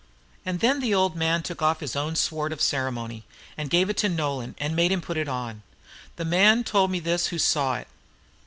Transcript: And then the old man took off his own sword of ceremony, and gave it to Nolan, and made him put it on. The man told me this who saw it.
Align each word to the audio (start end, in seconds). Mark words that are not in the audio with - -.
And 0.43 0.61
then 0.61 0.79
the 0.79 0.95
old 0.95 1.15
man 1.15 1.43
took 1.43 1.61
off 1.61 1.79
his 1.79 1.95
own 1.95 2.15
sword 2.15 2.51
of 2.51 2.59
ceremony, 2.59 3.23
and 3.55 3.69
gave 3.69 3.87
it 3.87 3.97
to 3.97 4.09
Nolan, 4.09 4.55
and 4.57 4.75
made 4.75 4.91
him 4.91 4.99
put 4.99 5.15
it 5.15 5.27
on. 5.29 5.61
The 6.15 6.25
man 6.25 6.63
told 6.63 6.89
me 6.89 6.99
this 6.99 7.27
who 7.27 7.37
saw 7.37 7.75
it. 7.75 7.87